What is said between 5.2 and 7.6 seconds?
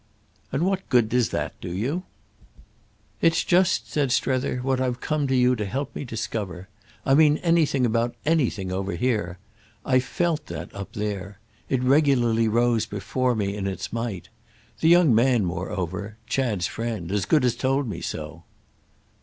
to you to help me to discover. I mean